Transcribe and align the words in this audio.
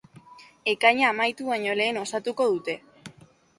Ekaina 0.73 1.03
amaitu 1.09 1.47
baino 1.51 1.77
lehen 1.83 2.01
osatuko 2.07 2.51
dute. 2.57 2.79